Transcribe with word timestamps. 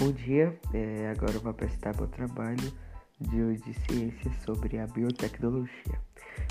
Bom 0.00 0.12
dia, 0.12 0.58
é, 0.72 1.10
agora 1.10 1.32
eu 1.32 1.40
vou 1.42 1.50
apresentar 1.50 1.94
meu 1.94 2.06
trabalho 2.06 2.72
de, 3.20 3.56
de 3.58 3.74
ciência 3.74 4.32
sobre 4.46 4.78
a 4.78 4.86
biotecnologia. 4.86 6.00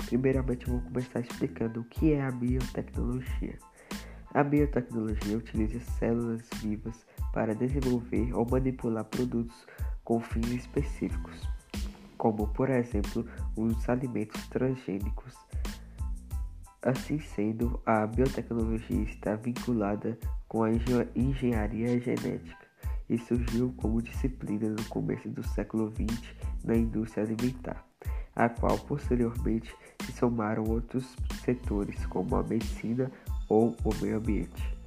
Primeiramente, 0.06 0.68
eu 0.68 0.74
vou 0.74 0.82
começar 0.82 1.18
explicando 1.18 1.80
o 1.80 1.84
que 1.86 2.12
é 2.12 2.22
a 2.22 2.30
biotecnologia. 2.30 3.58
A 4.32 4.44
biotecnologia 4.44 5.36
utiliza 5.36 5.80
células 5.98 6.48
vivas 6.62 7.04
para 7.32 7.52
desenvolver 7.52 8.32
ou 8.36 8.48
manipular 8.48 9.04
produtos 9.06 9.66
com 10.04 10.20
fins 10.20 10.50
específicos, 10.50 11.42
como, 12.16 12.46
por 12.52 12.70
exemplo, 12.70 13.26
os 13.56 13.88
alimentos 13.88 14.46
transgênicos. 14.46 15.34
Assim 16.82 17.18
sendo, 17.18 17.82
a 17.84 18.06
biotecnologia 18.06 19.02
está 19.02 19.34
vinculada 19.34 20.16
com 20.46 20.62
a 20.62 20.70
engenharia 20.70 22.00
genética 22.00 22.69
e 23.10 23.18
surgiu 23.18 23.74
como 23.76 24.00
disciplina 24.00 24.68
no 24.68 24.84
começo 24.84 25.28
do 25.28 25.42
século 25.48 25.90
XX 25.90 26.32
na 26.64 26.76
indústria 26.76 27.24
alimentar, 27.24 27.84
a 28.36 28.48
qual 28.48 28.78
posteriormente 28.78 29.74
se 30.06 30.12
somaram 30.12 30.62
outros 30.64 31.16
setores 31.44 32.06
como 32.06 32.36
a 32.36 32.42
medicina 32.44 33.10
ou 33.48 33.76
o 33.84 33.94
meio 34.00 34.18
ambiente. 34.18 34.78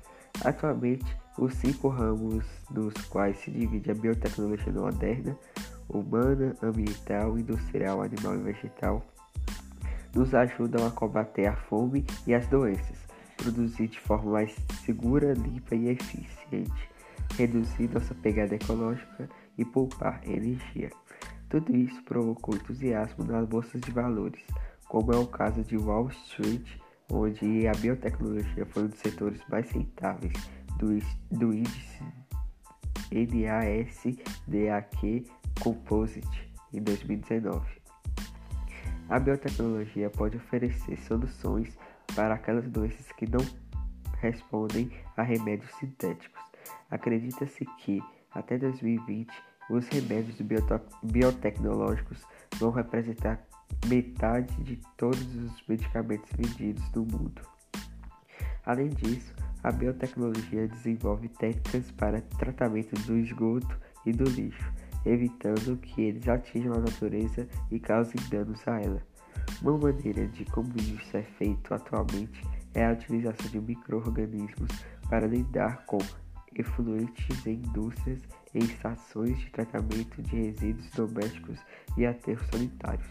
Atualmente, 0.43 1.05
os 1.37 1.53
cinco 1.55 1.89
ramos 1.89 2.45
nos 2.71 2.93
quais 3.09 3.37
se 3.39 3.51
divide 3.51 3.91
a 3.91 3.95
biotecnologia 3.95 4.71
moderna, 4.71 5.37
humana, 5.89 6.55
ambiental, 6.63 7.37
industrial, 7.37 8.01
animal 8.01 8.35
e 8.35 8.41
vegetal, 8.41 9.05
nos 10.15 10.33
ajudam 10.33 10.87
a 10.87 10.91
combater 10.91 11.47
a 11.47 11.55
fome 11.55 12.05
e 12.25 12.33
as 12.33 12.47
doenças, 12.47 12.97
produzir 13.35 13.87
de 13.89 13.99
forma 13.99 14.31
mais 14.31 14.55
segura, 14.85 15.33
limpa 15.33 15.75
e 15.75 15.89
eficiente 15.89 16.92
reduzir 17.38 17.89
nossa 17.89 18.14
pegada 18.16 18.56
ecológica 18.56 19.30
e 19.58 19.66
poupar 19.66 20.22
energia. 20.28 20.89
Tudo 21.50 21.76
isso 21.76 22.02
provocou 22.03 22.56
entusiasmo 22.56 23.23
nas 23.26 23.48
bolsas 23.48 23.81
de 23.81 23.92
valores, 23.92 24.44
como 24.88 25.14
é 25.14 25.17
o 25.17 25.28
caso 25.28 25.64
de 25.64 25.78
Wall 25.78 26.09
Street, 26.09 26.80
onde 27.11 27.67
a 27.67 27.72
biotecnologia 27.73 28.66
foi 28.66 28.84
um 28.84 28.88
dos 28.88 29.00
setores 29.00 29.42
mais 29.50 29.70
rentáveis 29.70 30.34
do, 30.78 30.98
do 31.36 31.54
índice 31.54 32.04
NASDAQ 34.48 35.26
Composite 35.59 36.54
em 36.73 36.81
2019. 36.81 37.84
A 39.09 39.20
biotecnologia 39.20 40.09
pode 40.09 40.38
oferecer 40.38 40.98
soluções 41.02 41.78
para 42.16 42.34
aquelas 42.34 42.67
doenças 42.67 43.11
que 43.11 43.28
não 43.30 43.45
respondem 44.20 44.89
a 45.16 45.22
remédios 45.22 45.72
sintéticos 45.76 46.42
Acredita-se 46.89 47.66
que, 47.80 48.02
até 48.31 48.58
2020, 48.58 49.30
os 49.69 49.88
remédios 49.88 50.38
biotecnológicos 51.03 52.22
vão 52.58 52.72
representar 52.72 53.42
metade 53.88 54.53
de 54.64 54.80
todos 54.97 55.36
os 55.36 55.67
medicamentos 55.67 56.30
vendidos 56.33 56.83
no 56.94 57.02
mundo. 57.02 57.42
Além 58.66 58.89
disso, 58.89 59.33
a 59.64 59.72
biotecnologia 59.72 60.67
desenvolve 60.67 61.30
técnicas 61.30 61.92
para 61.92 62.22
tratamento 62.22 62.95
do 63.05 63.17
esgoto 63.17 63.77
e 64.05 64.11
do 64.11 64.25
lixo, 64.25 64.72
evitando 65.05 65.77
que 65.77 66.02
eles 66.02 66.27
atinjam 66.27 66.73
a 66.73 66.80
natureza 66.80 67.48
e 67.72 67.80
causem 67.80 68.22
danos 68.30 68.66
a 68.67 68.80
ela. 68.80 69.02
Uma 69.61 69.77
maneira 69.77 70.27
de 70.27 70.45
como 70.45 70.70
isso 70.77 71.16
é 71.16 71.23
feito 71.23 71.73
atualmente 71.73 72.42
é 72.73 72.86
a 72.86 72.92
utilização 72.92 73.50
de 73.50 73.59
micro-organismos 73.59 74.70
para 75.09 75.27
lidar 75.27 75.86
com 75.86 75.98
efluentes 76.55 77.45
em 77.45 77.55
indústrias 77.55 78.21
e 78.53 78.59
estações 78.59 79.37
de 79.39 79.49
tratamento 79.52 80.21
de 80.21 80.36
resíduos 80.36 80.89
domésticos 80.91 81.59
e 81.97 82.05
aterros 82.05 82.47
sanitários. 82.52 83.08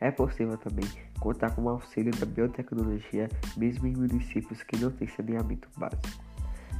É 0.00 0.10
possível 0.10 0.58
também 0.58 0.88
contar 1.20 1.54
com 1.54 1.62
o 1.62 1.68
auxílio 1.68 2.12
da 2.16 2.26
biotecnologia 2.26 3.28
mesmo 3.56 3.86
em 3.86 3.92
municípios 3.92 4.62
que 4.64 4.76
não 4.76 4.90
têm 4.90 5.06
saneamento 5.08 5.68
básico. 5.76 6.22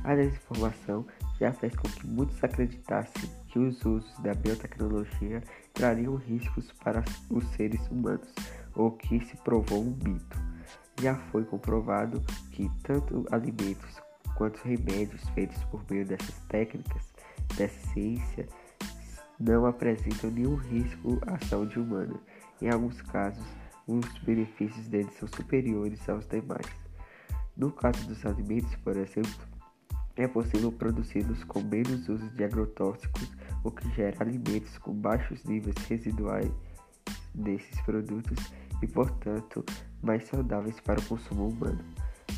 A 0.04 0.16
desinformação 0.16 1.06
já 1.38 1.52
fez 1.52 1.74
com 1.76 1.88
que 1.88 2.06
muitos 2.06 2.42
acreditassem 2.42 3.30
que 3.46 3.58
os 3.58 3.84
usos 3.84 4.18
da 4.18 4.34
biotecnologia 4.34 5.40
trariam 5.72 6.16
riscos 6.16 6.72
para 6.82 7.04
os 7.30 7.44
seres 7.52 7.80
humanos, 7.88 8.28
ou 8.74 8.90
que 8.92 9.24
se 9.24 9.36
provou 9.38 9.80
um 9.80 9.96
mito. 10.02 10.38
Já 11.00 11.14
foi 11.14 11.44
comprovado 11.44 12.20
que 12.50 12.68
tanto 12.82 13.24
alimentos 13.30 14.02
quanto 14.42 14.60
remédios 14.64 15.22
feitos 15.36 15.62
por 15.70 15.84
meio 15.88 16.04
dessas 16.04 16.34
técnicas 16.48 17.14
dessa 17.56 17.78
ciência 17.92 18.48
não 19.38 19.66
apresentam 19.66 20.32
nenhum 20.32 20.56
risco 20.56 21.20
à 21.28 21.38
saúde 21.46 21.78
humana. 21.78 22.14
Em 22.60 22.68
alguns 22.68 23.00
casos, 23.02 23.46
os 23.86 24.04
benefícios 24.24 24.88
deles 24.88 25.14
são 25.14 25.28
superiores 25.28 26.08
aos 26.08 26.26
demais. 26.26 26.66
No 27.56 27.70
caso 27.70 28.04
dos 28.08 28.26
alimentos, 28.26 28.74
por 28.82 28.96
exemplo, 28.96 29.46
é 30.16 30.26
possível 30.26 30.72
produzi-los 30.72 31.44
com 31.44 31.62
menos 31.62 32.08
uso 32.08 32.28
de 32.30 32.42
agrotóxicos, 32.42 33.30
o 33.62 33.70
que 33.70 33.88
gera 33.94 34.24
alimentos 34.24 34.76
com 34.78 34.92
baixos 34.92 35.44
níveis 35.44 35.76
residuais 35.88 36.50
desses 37.32 37.80
produtos 37.82 38.52
e, 38.82 38.88
portanto, 38.88 39.64
mais 40.02 40.24
saudáveis 40.24 40.80
para 40.80 40.98
o 40.98 41.04
consumo 41.04 41.46
humano. 41.46 41.84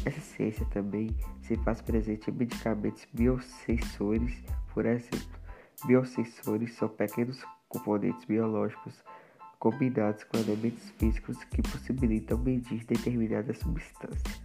Essa 0.04 0.20
ciência 0.20 0.66
também 0.66 1.16
se 1.42 1.56
faz 1.56 1.80
presente 1.80 2.30
em 2.30 2.34
medicamentos 2.34 3.06
biosensores, 3.12 4.42
por 4.72 4.84
exemplo. 4.84 5.40
Biosensores 5.86 6.74
são 6.74 6.88
pequenos 6.88 7.42
componentes 7.68 8.24
biológicos 8.24 9.02
combinados 9.58 10.24
com 10.24 10.36
elementos 10.36 10.90
físicos 10.98 11.42
que 11.44 11.62
possibilitam 11.62 12.36
medir 12.36 12.84
determinada 12.84 13.54
substância. 13.54 14.44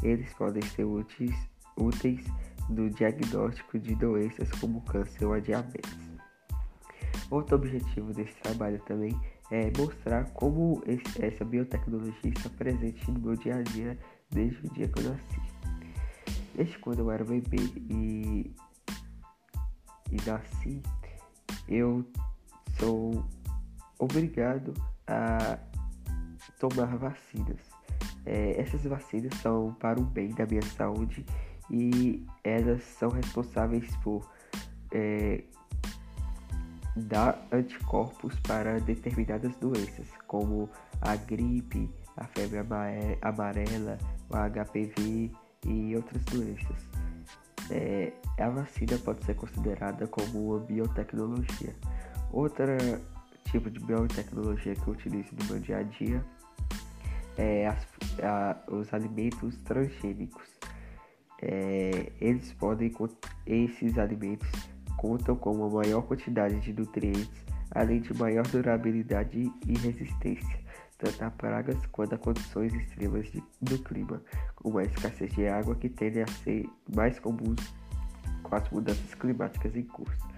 Eles 0.00 0.32
podem 0.34 0.62
ser 0.62 0.84
úteis, 0.84 1.34
úteis 1.76 2.24
no 2.68 2.88
diagnóstico 2.88 3.80
de 3.80 3.96
doenças 3.96 4.48
como 4.60 4.80
câncer 4.82 5.24
ou 5.24 5.40
diabetes. 5.40 5.98
Outro 7.30 7.56
objetivo 7.56 8.12
desse 8.12 8.34
trabalho 8.42 8.80
também 8.86 9.18
é 9.50 9.72
mostrar 9.76 10.24
como 10.32 10.82
essa 11.18 11.44
biotecnologia 11.44 12.30
está 12.30 12.48
presente 12.50 13.10
no 13.10 13.18
meu 13.18 13.36
dia 13.36 13.56
a 13.56 13.62
dia 13.62 13.98
desde 14.30 14.66
o 14.66 14.70
dia 14.72 14.88
que 14.88 15.00
eu 15.00 15.10
nasci. 15.10 15.40
Desde 16.54 16.78
quando 16.78 17.00
eu 17.00 17.10
era 17.10 17.24
bebê 17.24 17.58
e, 17.88 18.54
e 20.10 20.16
nasci, 20.26 20.82
eu 21.68 22.04
sou 22.78 23.24
obrigado 23.98 24.74
a 25.06 25.58
tomar 26.58 26.96
vacinas. 26.96 27.60
É, 28.26 28.60
essas 28.60 28.82
vacinas 28.84 29.34
são 29.40 29.74
para 29.74 29.98
o 29.98 30.04
bem 30.04 30.30
da 30.30 30.44
minha 30.46 30.62
saúde 30.62 31.24
e 31.70 32.26
elas 32.44 32.82
são 32.82 33.08
responsáveis 33.08 33.94
por 33.96 34.28
é, 34.92 35.44
dar 36.96 37.46
anticorpos 37.52 38.38
para 38.40 38.80
determinadas 38.80 39.54
doenças, 39.56 40.08
como 40.26 40.68
a 41.00 41.16
gripe, 41.16 41.88
a 42.16 42.24
febre 42.24 42.58
amarela, 43.22 43.98
o 44.30 44.36
HPV 44.36 45.30
e 45.66 45.96
outras 45.96 46.24
doenças. 46.24 46.88
É, 47.70 48.12
a 48.38 48.48
vacina 48.48 48.98
pode 48.98 49.24
ser 49.24 49.34
considerada 49.34 50.06
como 50.06 50.50
uma 50.50 50.60
biotecnologia. 50.60 51.74
Outro 52.32 52.64
tipo 53.50 53.70
de 53.70 53.80
biotecnologia 53.80 54.74
que 54.74 54.86
eu 54.86 54.94
utilizo 54.94 55.28
no 55.38 55.44
meu 55.46 55.58
dia 55.58 55.78
a 55.78 55.82
dia 55.82 56.24
é 57.36 57.66
as, 57.66 57.86
a, 58.22 58.56
os 58.72 58.92
alimentos 58.94 59.56
transgênicos. 59.58 60.48
É, 61.42 62.12
eles 62.20 62.52
podem, 62.52 62.92
esses 63.46 63.98
alimentos 63.98 64.48
contam 64.96 65.34
com 65.36 65.52
uma 65.52 65.68
maior 65.68 66.02
quantidade 66.02 66.60
de 66.60 66.72
nutrientes, 66.72 67.44
além 67.70 68.00
de 68.00 68.12
maior 68.14 68.46
durabilidade 68.46 69.50
e 69.66 69.78
resistência 69.78 70.69
a 71.20 71.30
pragas 71.30 71.84
quanto 71.86 72.14
a 72.14 72.18
condições 72.18 72.72
extremas 72.74 73.30
de, 73.30 73.42
do 73.60 73.78
clima, 73.78 74.22
como 74.56 74.78
a 74.78 74.84
escassez 74.84 75.32
de 75.32 75.46
água 75.48 75.74
que 75.74 75.88
tendem 75.88 76.22
a 76.22 76.26
ser 76.26 76.68
mais 76.94 77.18
comuns 77.18 77.74
com 78.42 78.54
as 78.54 78.68
mudanças 78.70 79.14
climáticas 79.14 79.74
em 79.76 79.84
curso. 79.84 80.28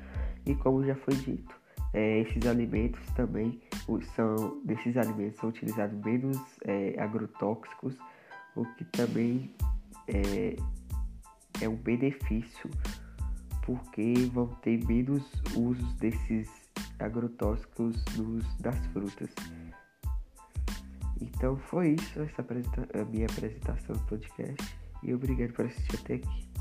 E 0.46 0.54
como 0.54 0.84
já 0.84 0.94
foi 0.94 1.14
dito, 1.14 1.54
é, 1.92 2.20
esses 2.20 2.46
alimentos 2.46 3.04
também 3.14 3.60
são 4.14 4.60
desses 4.64 4.96
alimentos 4.96 5.38
são 5.38 5.50
utilizados 5.50 5.98
menos 6.04 6.38
é, 6.64 6.94
agrotóxicos, 6.98 7.96
o 8.56 8.64
que 8.74 8.84
também 8.86 9.54
é, 10.08 10.56
é 11.60 11.68
um 11.68 11.76
benefício 11.76 12.70
porque 13.62 14.14
vão 14.32 14.48
ter 14.62 14.84
menos 14.86 15.30
usos 15.54 15.94
desses 15.94 16.50
agrotóxicos 16.98 17.96
nos, 18.16 18.56
das 18.56 18.78
frutas. 18.86 19.30
Então 21.22 21.56
foi 21.56 21.90
isso, 21.90 22.20
essa 22.20 22.42
a 22.42 23.04
minha 23.04 23.26
apresentação 23.26 23.94
do 23.94 24.02
podcast. 24.02 24.76
E 25.02 25.14
obrigado 25.14 25.52
por 25.52 25.66
assistir 25.66 25.96
até 25.96 26.14
aqui. 26.14 26.52